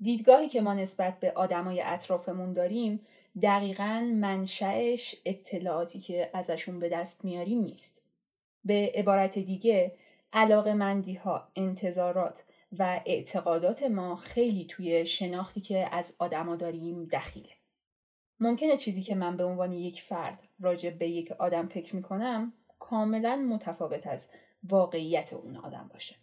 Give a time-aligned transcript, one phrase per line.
[0.00, 3.06] دیدگاهی که ما نسبت به آدمای اطرافمون داریم
[3.42, 8.02] دقیقا منشأش اطلاعاتی که ازشون به دست میاریم نیست.
[8.64, 9.96] به عبارت دیگه
[10.32, 12.44] علاقه مندی ها، انتظارات
[12.78, 17.52] و اعتقادات ما خیلی توی شناختی که از آدما داریم دخیله.
[18.40, 23.36] ممکنه چیزی که من به عنوان یک فرد راجع به یک آدم فکر می‌کنم کاملا
[23.36, 24.28] متفاوت از
[24.62, 26.16] واقعیت اون آدم باشه.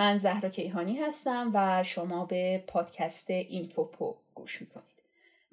[0.00, 5.02] من زهرا کیهانی هستم و شما به پادکست اینفوپو گوش می‌کنید.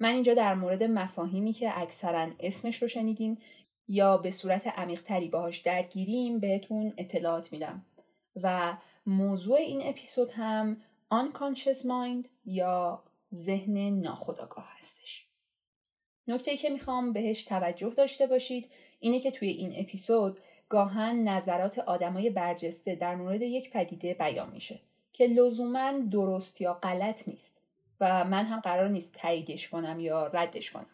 [0.00, 3.38] من اینجا در مورد مفاهیمی که اکثرا اسمش رو شنیدیم
[3.88, 7.86] یا به صورت عمیقتری باهاش درگیریم بهتون اطلاعات میدم
[8.42, 10.82] و موضوع این اپیزود هم
[11.14, 13.02] unconscious mind یا
[13.34, 15.26] ذهن ناخودآگاه هستش.
[16.28, 18.68] نکته که می‌خوام بهش توجه داشته باشید
[19.00, 24.80] اینه که توی این اپیزود گاهن نظرات آدمای برجسته در مورد یک پدیده بیان میشه
[25.12, 27.62] که لزوما درست یا غلط نیست
[28.00, 30.86] و من هم قرار نیست تاییدش کنم یا ردش کنم.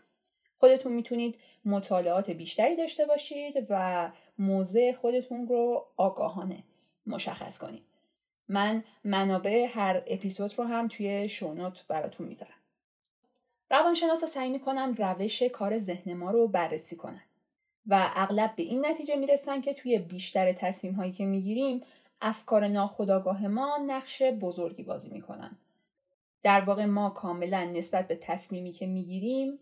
[0.58, 6.64] خودتون می‌تونید مطالعات بیشتری داشته باشید و موضع خودتون رو آگاهانه
[7.06, 7.82] مشخص کنید.
[8.48, 12.54] من منابع هر اپیزود رو هم توی شونوت براتون می‌ذارم.
[13.70, 17.22] روانشناسا سعی می‌کنن روش کار ذهن ما رو بررسی کنن
[17.86, 21.82] و اغلب به این نتیجه می‌رسن که توی بیشتر تصمیم هایی که می‌گیریم
[22.20, 25.56] افکار ناخودآگاه ما نقش بزرگی بازی می‌کنن.
[26.42, 29.58] در واقع ما کاملا نسبت به تصمیمی که می‌گیریم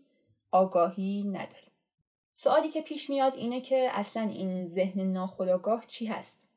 [0.51, 1.71] آگاهی نداریم.
[2.33, 6.47] سوالی که پیش میاد اینه که اصلا این ذهن ناخودآگاه چی هست؟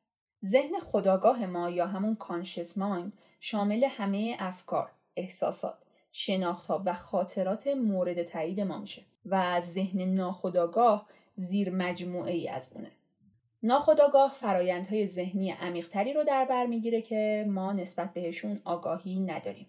[0.45, 5.79] ذهن خداگاه ما یا همون کانشس مایند شامل همه افکار، احساسات،
[6.13, 11.07] شناختها و خاطرات مورد تایید ما میشه و ذهن ناخودآگاه
[11.37, 12.91] زیر مجموعه ای از اونه.
[13.63, 19.67] ناخداگاه فرایندهای ذهنی عمیقتری رو در بر می‌گیره که ما نسبت بهشون آگاهی نداریم.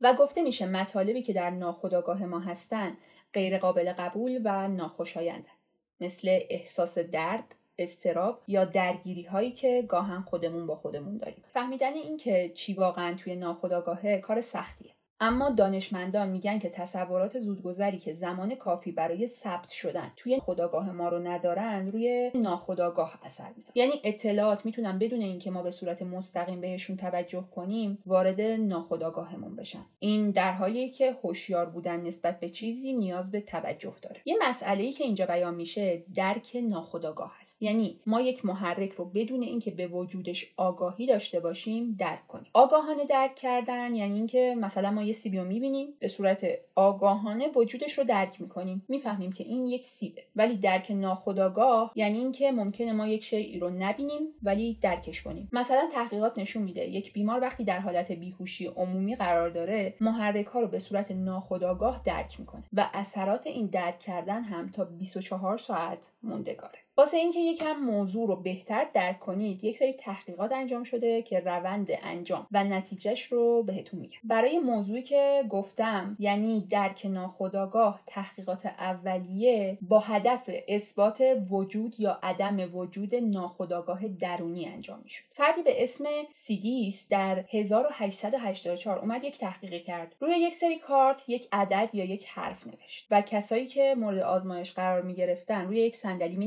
[0.00, 2.96] و گفته میشه مطالبی که در ناخداگاه ما هستن
[3.32, 5.58] غیر قابل قبول و ناخوشایندن.
[6.00, 11.44] مثل احساس درد، استراب یا درگیری هایی که گاهن خودمون با خودمون داریم.
[11.52, 14.90] فهمیدن این که چی واقعا توی ناخداگاهه کار سختیه.
[15.20, 21.08] اما دانشمندان میگن که تصورات زودگذری که زمان کافی برای ثبت شدن توی خداگاه ما
[21.08, 23.72] رو ندارن روی ناخداگاه اثر می‌ذارن.
[23.74, 29.86] یعنی اطلاعات می‌تونن بدون اینکه ما به صورت مستقیم بهشون توجه کنیم وارد ناخداگاهمون بشن.
[29.98, 34.20] این در حالیه که هوشیار بودن نسبت به چیزی نیاز به توجه داره.
[34.24, 39.04] یه مسئله ای که اینجا بیان میشه درک ناخداگاه هست یعنی ما یک محرک رو
[39.04, 42.50] بدون اینکه به وجودش آگاهی داشته باشیم درک کنیم.
[42.54, 47.98] آگاهانه درک کردن یعنی اینکه مثلا ما یه سیبی رو می‌بینیم به صورت آگاهانه وجودش
[47.98, 48.84] رو درک می‌کنیم.
[48.88, 50.22] می‌فهمیم که این یک سیبه.
[50.36, 55.48] ولی درک ناخودآگاه یعنی اینکه ممکنه ما یک شیعی رو نبینیم ولی درکش کنیم.
[55.52, 60.60] مثلا تحقیقات نشون میده یک بیمار وقتی در حالت بیهوشی عمومی قرار داره محرک ها
[60.60, 66.10] رو به صورت ناخودآگاه درک می‌کنه و اثرات این درک کردن هم تا 24 ساعت
[66.22, 66.78] موندگاره.
[66.98, 71.88] واسه اینکه یکم موضوع رو بهتر درک کنید یک سری تحقیقات انجام شده که روند
[72.02, 74.18] انجام و نتیجهش رو بهتون میگم.
[74.24, 82.76] برای موضوعی که گفتم یعنی درک ناخودآگاه تحقیقات اولیه با هدف اثبات وجود یا عدم
[82.76, 85.24] وجود ناخودآگاه درونی انجام می‌شد.
[85.30, 90.16] فردی به اسم سیدیس در 1884 اومد یک تحقیقی کرد.
[90.20, 94.72] روی یک سری کارت یک عدد یا یک حرف نوشت و کسایی که مورد آزمایش
[94.72, 96.46] قرار می گرفتن روی یک صندلی می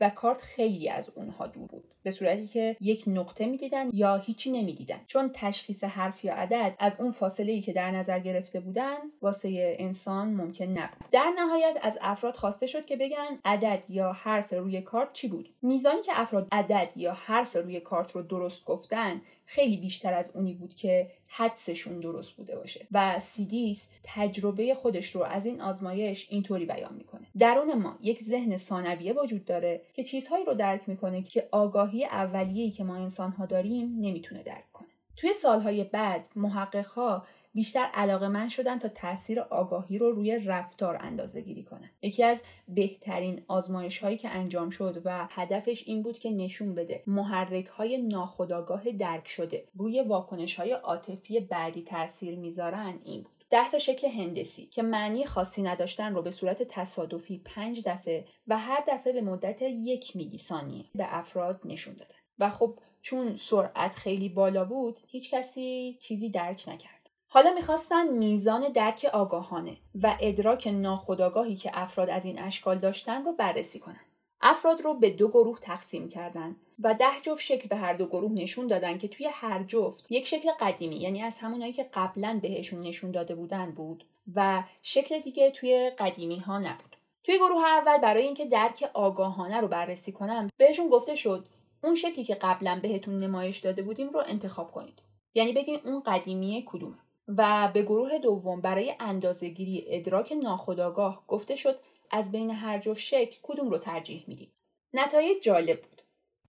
[0.00, 1.84] و کارت خیلی از اونها دور بود.
[2.02, 5.00] به صورتی که یک نقطه می‌دیدن یا هیچی نمی‌دیدن.
[5.06, 9.76] چون تشخیص حرف یا عدد از اون فاصله ای که در نظر گرفته بودن واسه
[9.78, 11.10] انسان ممکن نبود.
[11.12, 15.48] در نهایت از افراد خواسته شد که بگن عدد یا حرف روی کارت چی بود.
[15.62, 20.54] میزانی که افراد عدد یا حرف روی کارت رو درست گفتن خیلی بیشتر از اونی
[20.54, 22.86] بود که حدسشون درست بوده باشه.
[22.92, 27.26] و سیدیس تجربه خودش رو از این آزمایش اینطوری بیان می‌کنه.
[27.38, 32.70] درون ما یک ذهن ثانویه وجود داره که چیزهایی رو درک می‌کنه که آگاهی اولیه‌ای
[32.70, 34.88] که ما انسانها داریم نمی‌تونه درک کنه.
[35.16, 41.40] توی سالهای بعد محققها بیشتر علاقه من شدن تا تاثیر آگاهی رو روی رفتار اندازه
[41.40, 41.90] گیری کنن.
[42.02, 47.02] یکی از بهترین آزمایش هایی که انجام شد و هدفش این بود که نشون بده
[47.06, 53.32] محرک های ناخودآگاه درک شده روی واکنش های عاطفی بعدی تاثیر می‌ذارن این بود.
[53.50, 58.58] ده تا شکل هندسی که معنی خاصی نداشتن رو به صورت تصادفی پنج دفعه و
[58.58, 62.14] هر دفعه به مدت یک میلی ثانیه به افراد نشون دادن.
[62.38, 66.97] و خب چون سرعت خیلی بالا بود هیچ کسی چیزی درک نکرد.
[67.30, 73.32] حالا می‌خواستن میزان درک آگاهانه و ادراک ناخودآگاهی که افراد از این اشکال داشتن رو
[73.32, 74.00] بررسی کنن.
[74.40, 78.32] افراد رو به دو گروه تقسیم کردن و ده جفت شکل به هر دو گروه
[78.32, 82.80] نشون دادن که توی هر جفت یک شکل قدیمی یعنی از همونایی که قبلا بهشون
[82.80, 84.04] نشون داده بودن بود
[84.34, 86.96] و شکل دیگه توی قدیمی ها نبود.
[87.24, 91.48] توی گروه اول برای اینکه درک آگاهانه رو بررسی کنم بهشون گفته شد
[91.84, 95.02] اون شکلی که قبلا بهتون نمایش داده بودیم رو انتخاب کنید.
[95.34, 96.98] یعنی بگین اون قدیمی کدومه.
[97.36, 101.78] و به گروه دوم برای اندازهگیری ادراک ناخودآگاه گفته شد
[102.10, 104.52] از بین هر جفت شکل کدوم رو ترجیح می‌دید
[104.94, 106.02] نتایج جالب بود.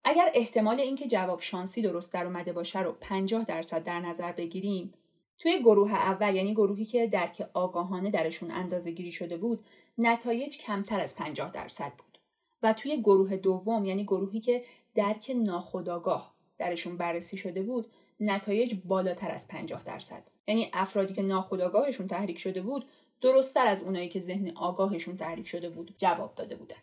[0.03, 4.93] اگر احتمال اینکه جواب شانسی درست در اومده باشه رو 50 درصد در نظر بگیریم
[5.39, 9.65] توی گروه اول یعنی گروهی که درک آگاهانه درشون اندازه گیری شده بود
[9.97, 12.19] نتایج کمتر از 50 درصد بود.
[12.63, 14.63] و توی گروه دوم یعنی گروهی که
[14.95, 17.87] درک ناخودآگاه درشون بررسی شده بود
[18.19, 22.85] نتایج بالاتر از 50 درصد یعنی افرادی که ناخودآگاهشون تحریک شده بود
[23.21, 26.75] درستتر از اونایی که ذهن آگاهشون تحریک شده بود جواب داده بودن.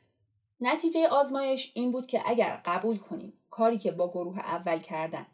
[0.61, 5.27] نتیجه آزمایش این بود که اگر قبول کنیم کاری که با گروه اول کردن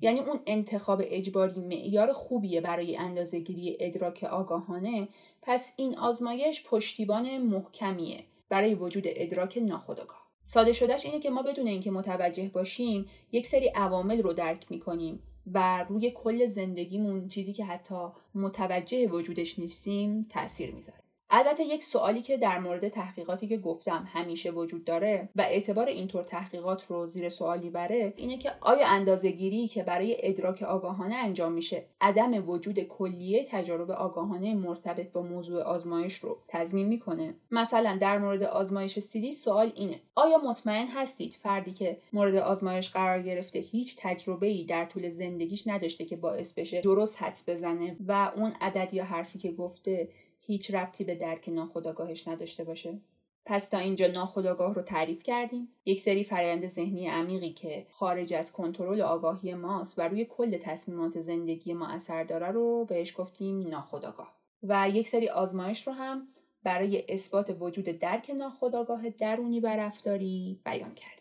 [0.00, 5.08] یعنی اون انتخاب اجباری معیار خوبیه برای اندازهگیری ادراک آگاهانه
[5.42, 10.28] پس این آزمایش پشتیبان محکمیه برای وجود ادراک ناخودآگاه.
[10.44, 15.22] ساده شدهش اینه که ما بدون اینکه متوجه باشیم یک سری عوامل رو درک می‌کنیم
[15.54, 21.07] و روی کل زندگیمون چیزی که حتی متوجه وجودش نیستیم تاثیر می‌ذاره.
[21.30, 26.22] البته یک سوالی که در مورد تحقیقاتی که گفتم همیشه وجود داره و اعتبار اینطور
[26.22, 31.52] تحقیقات رو زیر سوال می‌بره اینه که آیا اندازه گیری که برای ادراک آگاهانه انجام
[31.52, 38.18] میشه عدم وجود کلیه تجارب آگاهانه مرتبط با موضوع آزمایش رو تضمین می‌کنه؟ مثلا در
[38.18, 43.96] مورد آزمایش سیدی سوال اینه آیا مطمئن هستید فردی که مورد آزمایش قرار گرفته هیچ
[43.98, 48.94] تجربه ای در طول زندگیش نداشته که باعث بشه درست حدس بزنه و اون عدد
[48.94, 50.08] یا حرفی که گفته
[50.48, 52.98] هیچ ربطی به درک ناخودآگاهش نداشته باشه.
[53.44, 55.68] پس تا اینجا ناخودآگاه رو تعریف کردیم.
[55.84, 61.20] یک سری فرایند ذهنی عمیقی که خارج از کنترل آگاهی ماست و روی کل تصمیمات
[61.20, 64.34] زندگی ما اثر داره رو بهش گفتیم ناخودآگاه.
[64.62, 66.28] و یک سری آزمایش رو هم
[66.62, 71.17] برای اثبات وجود درک ناخودآگاه درونی و رفتاری بیان کردیم.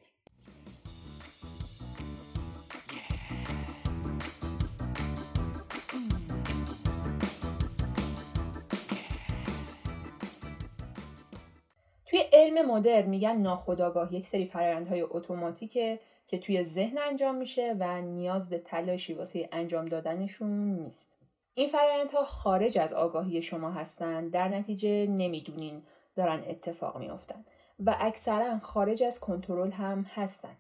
[12.38, 18.50] علم مدرن میگن ناخودآگاه یک سری فرآیندهای اتوماتیکه که توی ذهن انجام میشه و نیاز
[18.50, 21.18] به تلاشی واسه انجام دادنشون نیست.
[21.54, 25.82] این فرآیندها خارج از آگاهی شما هستن در نتیجه نمی‌دونین
[26.16, 27.46] دارن اتفاق میافتن
[27.86, 30.58] و اکثرا خارج از کنترل هم هستن.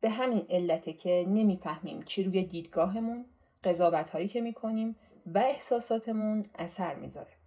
[0.00, 3.24] به همین علته که نمی‌فهمیم چی روی دیدگاهمون،
[3.64, 4.96] قضاوت هایی که می‌کنیم
[5.26, 7.37] و احساساتمون اثر می‌ذاره.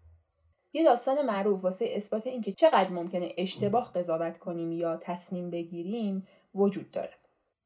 [0.73, 6.91] یه داستان معروف واسه اثبات اینکه چقدر ممکنه اشتباه قضاوت کنیم یا تصمیم بگیریم وجود
[6.91, 7.13] داره.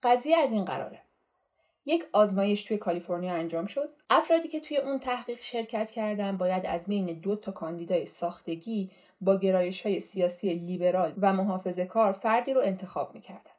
[0.04, 1.02] قضیه از این قراره.
[1.86, 3.90] یک آزمایش توی کالیفرنیا انجام شد.
[4.10, 9.38] افرادی که توی اون تحقیق شرکت کردن باید از بین دو تا کاندیدای ساختگی با
[9.40, 13.52] گرایش های سیاسی لیبرال و محافظه کار فردی رو انتخاب می‌کردن.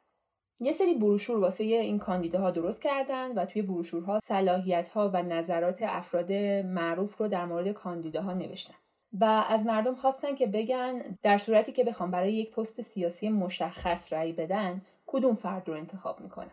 [0.59, 5.79] یه سری بروشور واسه این کاندیداها درست کردن و توی بروشورها صلاحیت ها و نظرات
[5.81, 6.31] افراد
[6.65, 8.75] معروف رو در مورد کاندیداها نوشتن.
[9.13, 14.13] و از مردم خواستن که بگن در صورتی که بخوام برای یک پست سیاسی مشخص
[14.13, 16.51] رأی بدن کدوم فرد رو انتخاب می‌کنن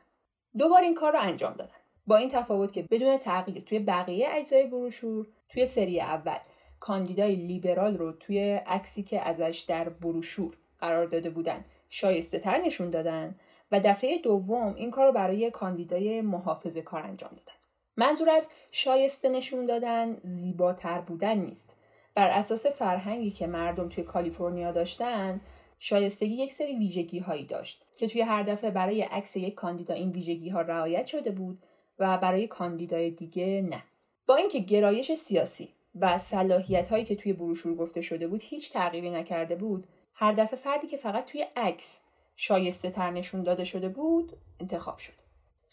[0.59, 1.75] دوبار این کار رو انجام دادن.
[2.07, 6.39] با این تفاوت که بدون تغییر توی بقیه اجزای بروشور توی سری اول
[6.81, 12.91] کاندیدای لیبرال رو توی عکسی که ازش در بروشور قرار داده بودن شایسته تر نشون
[12.91, 13.35] دادن
[13.73, 17.59] و دفعه دوم این کار رو برای کاندیدای محافظه کار انجام دادن.
[17.97, 21.77] منظور از شایسته نشون دادن زیباتر بودن نیست.
[22.15, 25.41] بر اساس فرهنگی که مردم توی کالیفرنیا داشتن
[25.79, 30.11] شایستگی یک سری ویژگی هایی داشت که توی هر دفعه برای عکس یک کاندیدا این
[30.11, 31.59] ویژگی ها رعایت شده بود
[31.99, 33.83] و برای کاندیدای دیگه نه.
[34.27, 39.11] با اینکه گرایش سیاسی و صلاحیت هایی که توی بروشور گفته شده بود هیچ تغییری
[39.11, 42.01] نکرده بود هر دفعه فردی که فقط توی عکس
[42.37, 45.24] شایسته تر نشون داده شده بود انتخاب شد.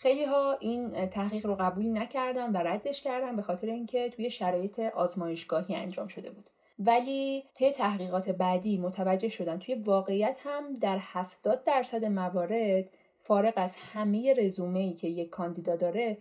[0.01, 4.79] خیلی ها این تحقیق رو قبول نکردن و ردش کردن به خاطر اینکه توی شرایط
[4.79, 6.49] آزمایشگاهی انجام شده بود.
[6.79, 12.89] ولی طی تحقیقات بعدی متوجه شدن توی واقعیت هم در 70 درصد موارد
[13.19, 16.17] فارغ از همه رزومه ای که یک کاندیدا داره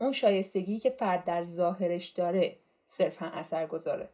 [0.00, 4.08] اون شایستگی که فرد در ظاهرش داره صرفا اثر گذاره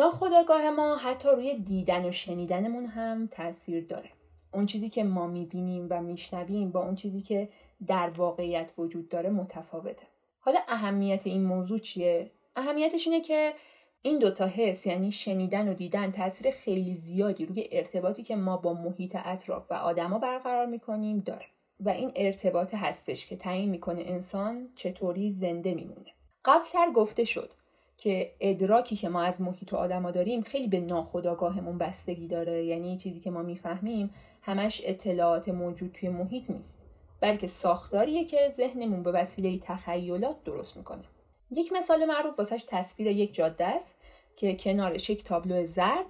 [0.00, 4.10] ناخودآگاه ما حتی روی دیدن و شنیدنمون هم تاثیر داره.
[4.54, 7.48] اون چیزی که ما می‌بینیم و میشنویم با اون چیزی که
[7.86, 10.06] در واقعیت وجود داره متفاوته.
[10.38, 13.54] حالا اهمیت این موضوع چیه؟ اهمیتش اینه که
[14.02, 18.74] این دوتا حس یعنی شنیدن و دیدن تاثیر خیلی زیادی روی ارتباطی که ما با
[18.74, 21.46] محیط اطراف و آدما برقرار می‌کنیم داره.
[21.80, 26.10] و این ارتباط هستش که تعیین می‌کنه انسان چطوری زنده میمونه.
[26.44, 27.52] قبلتر گفته شد
[28.00, 32.64] که ادراکی که ما از محیط و آدما داریم خیلی به ناخودآگاهمون بستگی داره.
[32.64, 34.10] یعنی چیزی که ما می‌فهمیم
[34.42, 36.86] همش اطلاعات موجود توی محیط نیست
[37.20, 41.04] بلکه ساختاریه که ذهنمون به وسیله تخیلات درست می‌کنه.
[41.50, 43.98] یک مثال معروف واسش تصویر یک جاده است
[44.36, 46.06] که کنارش یک تابلو زرد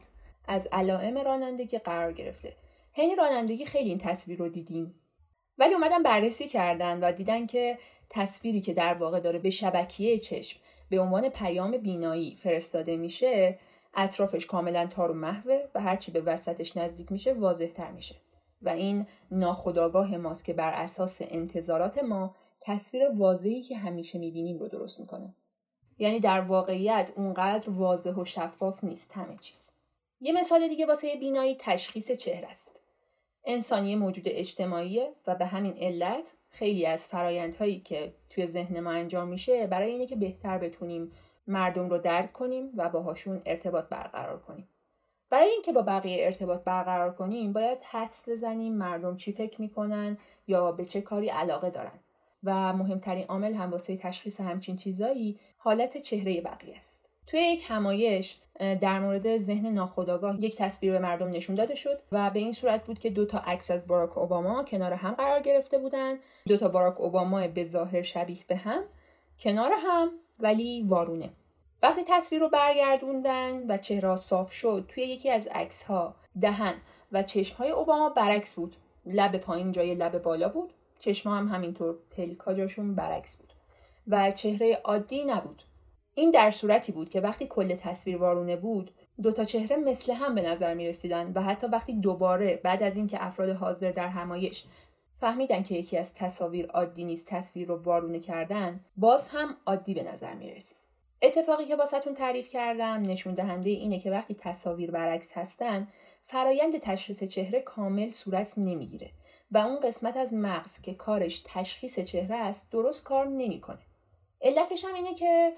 [0.49, 2.57] از علائم رانندگی قرار گرفته.
[2.93, 4.95] حین رانندگی خیلی این تصویر رو دیدیم.
[5.59, 7.79] ولی اومدن بررسی کردن و دیدن که
[8.11, 13.59] تصویری که در واقع داره به شبکیه چشم به عنوان پیام بینایی فرستاده میشه
[13.95, 18.15] اطرافش کاملا تار و محوه و هرچی به وسطش نزدیک میشه واضح تر میشه.
[18.63, 24.69] و این ناخداگاه ماست که بر اساس انتظارات ما تصویر واضحی که همیشه می‌بینیم رو
[24.69, 25.35] درست می‌کنه.
[25.99, 29.71] یعنی در واقعیت اونقدر واضح و شفاف نیست همه چیز.
[30.21, 32.81] یه مثال دیگه واسه بینایی تشخیص چهره است.
[33.45, 39.29] انسانی موجود اجتماعی و به همین علت خیلی از فرایندهایی که توی ذهن ما انجام
[39.29, 41.13] میشه برای اینه که بهتر بتونیم
[41.47, 44.69] مردم رو درک کنیم و باهاشون ارتباط برقرار کنیم.
[45.31, 50.73] برای اینکه با بقیه ارتباط برقرار کنیم باید حدس بزنیم مردم چی فکر می‌کنن یا
[50.73, 52.01] به چه کاری علاقه دارن.
[52.45, 57.10] و مهمترین عامل هم واسه تشخیص همچین چیزایی حالت چهره بقیه است.
[57.27, 62.31] توی یک همایش در مورد ذهن ناخودآگاه یک تصویر به مردم نشون داده شد و
[62.31, 65.79] به این صورت بود که دو تا عکس از باراک اوباما کنار هم قرار گرفته
[65.79, 66.19] بودن.
[66.47, 68.83] دو تا باراک اوباما به ظاهر شبیه به هم
[69.41, 70.11] کنار هم
[70.41, 71.31] ولی وارونه.
[71.83, 76.75] وقتی تصویر رو برگردوندن و چهره صاف شد توی یکی از عکس ها دهن
[77.13, 78.77] و چشم های اوباما برعکس بود.
[79.07, 80.73] لب پایین جای لب بالا بود.
[80.99, 83.53] چشم هم همینطور پلکا جاشون برعکس بود.
[84.09, 85.63] و چهره عادی نبود.
[86.15, 88.91] این در صورتی بود که وقتی کل تصویر وارونه بود
[89.23, 93.25] دوتا چهره مثل هم به نظر می رسیدن و حتی وقتی دوباره بعد از اینکه
[93.27, 94.65] افراد حاضر در همایش
[95.15, 100.03] فهمیدن که یکی از تصاویر عادی نیست تصویر رو وارونه کردن باز هم عادی به
[100.03, 100.79] نظر می رسید.
[101.23, 105.89] اتفاقی که واسهتون تعریف کردم نشون دهنده اینه که وقتی تصاویر برعکس هستن
[106.27, 109.11] فرایند تشخیص چهره کامل صورت نمی‌گیره
[109.51, 113.81] و اون قسمت از مغز که کارش تشخیص چهره است درست کار نمی‌کنه.
[114.43, 115.53] علتش هم اینه که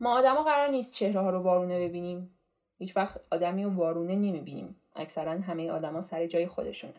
[0.00, 2.38] ما آدما قرار نیست چهره ها رو وارونه ببینیم.
[2.78, 4.76] هیچ وقت آدمی رو وارونه نمی‌بینیم.
[4.96, 6.94] اکثرا همه آدما سر جای خودشونه.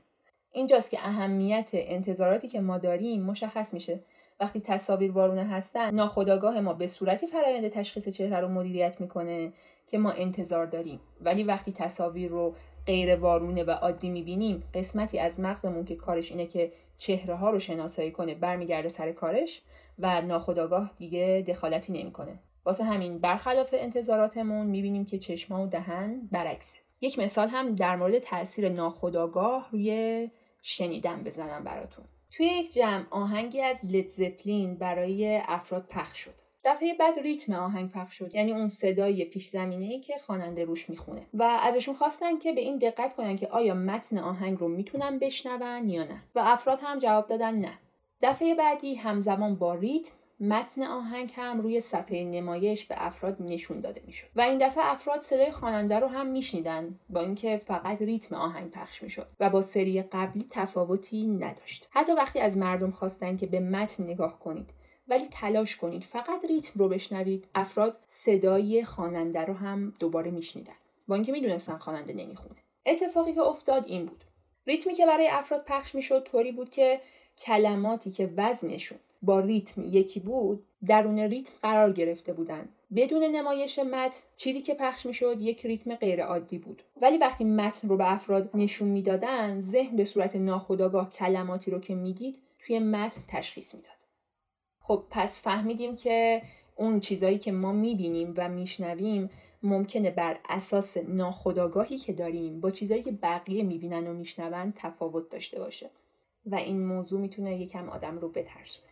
[0.51, 3.99] اینجاست که اهمیت انتظاراتی که ما داریم مشخص میشه
[4.39, 9.53] وقتی تصاویر وارونه هستن ناخداگاه ما به صورتی فرایند تشخیص چهره رو مدیریت می‌کنه
[9.87, 15.39] که ما انتظار داریم ولی وقتی تصاویر رو غیر وارونه و عادی می‌بینیم قسمتی از
[15.39, 19.61] مغزمون که کارش اینه که چهره ها رو شناسایی کنه برمیگرده سر کارش
[19.99, 26.77] و ناخداگاه دیگه دخالتی نمی‌کنه واسه همین برخلاف انتظاراتمون می‌بینیم که چشما و دهن برعکس
[27.01, 30.29] یک مثال هم در مورد تاثیر ناخداگاه روی
[30.61, 32.05] شنیدن بزنم براتون.
[32.31, 36.33] توی یک جمع آهنگی از لید برای افراد پخش شد.
[36.63, 38.35] دفعه بعد ریتم آهنگ پخش شد.
[38.35, 41.27] یعنی اون صدای پیش زمینه ای که خواننده روش می‌خونه.
[41.33, 45.89] و ازشون خواستن که به این دقت کنن که آیا متن آهنگ رو می‌تونن بشنون
[45.89, 46.23] یا نه.
[46.35, 47.79] و افراد هم جواب دادن نه.
[48.21, 54.01] دفعه بعدی همزمان با ریتم متن آهنگ هم روی صفحه نمایش به افراد نشون داده
[54.05, 54.27] می‌شد.
[54.35, 59.03] و این دفعه افراد صدای خواننده رو هم میشنیدن با اینکه فقط ریتم آهنگ پخش
[59.03, 61.87] می‌شد و با سری قبلی تفاوتی نداشت.
[61.91, 64.69] حتی وقتی از مردم خواستن که به متن نگاه کنید
[65.07, 70.73] ولی تلاش کنید فقط ریتم رو بشنوید افراد صدای خواننده رو هم دوباره میشنیدن.
[71.07, 72.55] با اینکه می‌دونستن خواننده نمی‌خونه.
[72.85, 74.23] اتفاقی که افتاد این بود.
[74.67, 77.01] ریتمی که برای افراد پخش می‌شد طوری بود که
[77.37, 82.69] کلماتی که وزنشون با ریتم یکی بود درون ریتم قرار گرفته بودن.
[82.95, 86.83] بدون نمایش متن چیزی که پخش می‌شد یک ریتم غیر عادی بود.
[87.01, 91.95] ولی وقتی متن رو به افراد نشون می‌دادن ذهن به صورت ناخودآگاه کلماتی رو که
[91.95, 93.93] می‌دید توی متن تشخیص می‌داد.
[94.79, 96.41] خب پس فهمیدیم که
[96.75, 99.29] اون چیزایی که ما می‌بینیم و میشنویم
[99.63, 105.59] ممکنه بر اساس ناخودآگاهی که داریم با چیزایی که بقیه می‌بینن و میشنون تفاوت داشته
[105.59, 105.89] باشه.
[106.45, 108.88] و این موضوع می‌تونه یکم آدم رو بترسونه.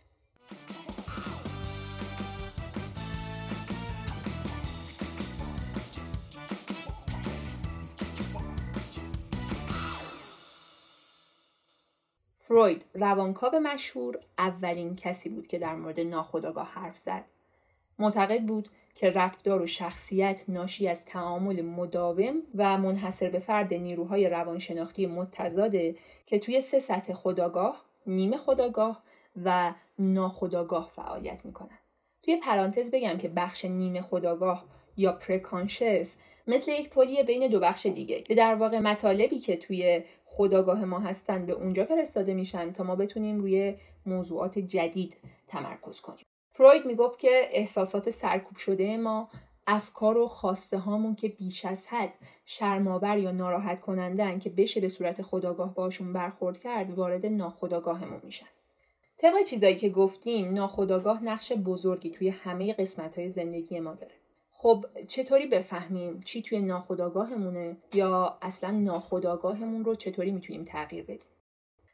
[12.47, 17.23] فروید روانکاو مشهور اولین کسی بود که در مورد ناخودآگاه حرف زد.
[17.99, 24.29] معتقد بود که رفتار و شخصیت ناشی از تعامل مداوم و منحصر به فرد نیروهای
[24.29, 29.03] روانشناختی متضاده که توی سه سطح خداگاه، نیمه خداگاه
[29.45, 31.79] و ناخداگاه فعالیت می‌کنن.
[32.23, 34.65] توی پرانتز بگم که بخش نیمه خداگاه
[34.97, 36.17] یا پرکانشس
[36.47, 40.99] مثل یک پلی بین دو بخش دیگه که در واقع مطالبی که توی خداگاه ما
[40.99, 43.75] هستن به اونجا فرستاده میشن تا ما بتونیم روی
[44.05, 45.17] موضوعات جدید
[45.47, 49.29] تمرکز کنیم فروید می‌گفت که احساسات سرکوب شده ما
[49.67, 52.13] افکار و خواسته هامون که بیش از حد
[52.45, 58.45] شرماور یا ناراحت کنندن که بشه به صورت خداگاه باشون برخورد کرد وارد ناخداگاهمون میشن
[59.17, 64.13] طبق چیزایی که گفتیم ناخداگاه نقش بزرگی توی همه قسمت های زندگی ما داره.
[64.51, 71.29] خب چطوری بفهمیم چی توی ناخداگاهمونه یا اصلا ناخداگاهمون رو چطوری می‌تونیم تغییر بدیم؟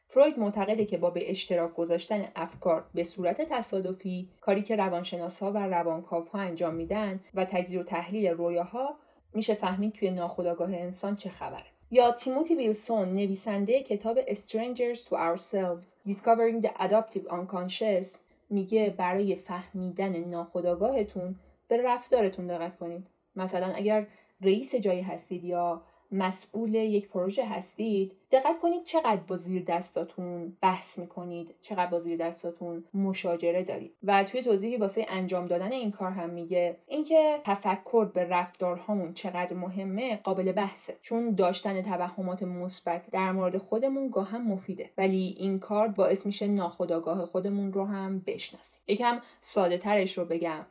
[0.06, 5.56] فروید معتقده که با به اشتراک گذاشتن افکار به صورت تصادفی کاری که روانشناسا و
[5.56, 8.96] روانکاوها انجام میدن و تجزیه و تحلیل رویاها
[9.34, 11.73] میشه فهمید توی ناخداگاه انسان چه خبره.
[11.90, 18.18] یا تیموتی ویلسون نویسنده کتاب Strangers to Ourselves Discovering the Adoptive Unconscious
[18.50, 21.36] میگه برای فهمیدن ناخداگاهتون
[21.68, 23.06] به رفتارتون دقت کنید.
[23.36, 24.06] مثلا اگر
[24.40, 25.82] رئیس جایی هستید یا
[26.14, 32.16] مسئول یک پروژه هستید دقت کنید چقدر با زیر دستاتون بحث می‌کنید چقدر با زیر
[32.16, 33.94] دستاتون مشاجره دارید.
[34.02, 39.56] و توی توضیحی واسه انجام دادن این کار هم میگه اینکه تفکر به رفتارهامون چقدر
[39.56, 40.96] مهمه قابل بحثه.
[41.02, 44.90] چون داشتن توهمات مثبت در مورد خودمون گاه هم مفیده.
[44.98, 48.82] ولی این کار باعث میشه ناخودآگاه خودمون رو هم بشناسیم.
[48.86, 50.66] یکم ساده ترش رو بگم.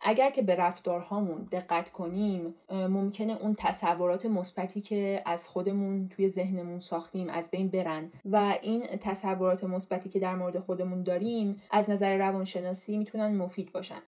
[0.00, 6.80] اگر که به رفتارهامون دقت کنیم ممکنه اون تصورات مثبتی که از خودمون توی ذهنمون
[6.80, 12.16] ساختیم از بین برن و این تصورات مثبتی که در مورد خودمون داریم از نظر
[12.16, 14.02] روانشناسی می‌تونن مفید باشن.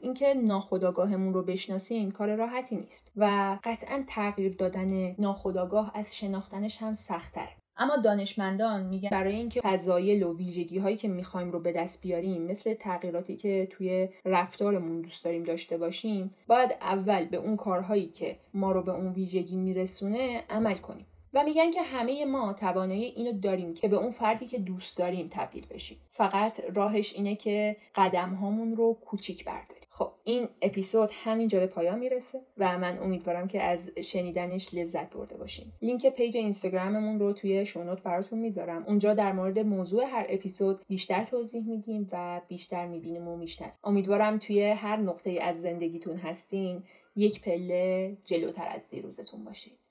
[0.00, 6.94] اینکه ناخداگاهمون رو بشناسیم کار راحتی نیست و قطعا تغییر دادن ناخداگاه از شناختنش هم
[6.94, 7.61] سختتره.
[7.76, 12.42] اما دانشمندان میگن برای اینکه فضایل و ویژگی هایی که می‌خوایم رو به دست بیاریم
[12.42, 18.36] مثل تغییراتی که توی رفتارمون دوست داریم داشته باشیم باید اول به اون کارهایی که
[18.54, 21.06] ما رو به اون ویژگی میرسونه عمل کنیم.
[21.34, 25.28] و میگن که همه ما توانایی اینو داریم که به اون فردی که دوست داریم
[25.30, 25.98] تبدیل بشیم.
[26.06, 29.81] فقط راهش اینه که قدم هامون رو کوچیک برداریم.
[29.94, 35.36] خب این اپیزود همینجا به پایان می‌رسه و من امیدوارم که از شنیدنش لذت برده
[35.36, 35.72] باشین.
[35.82, 38.84] لینک page اینستاگراممون رو توی show note براتون می‌ذارم.
[38.86, 44.38] اونجا در مورد موضوع هر اپیزود بیشتر توضیح میدیم و بیشتر می‌بینیم و میشنن امیدوارم
[44.38, 46.82] توی هر نقطه از زندگیتون هستین
[47.16, 49.81] یک پله جلوتر از دیروزتون باشید.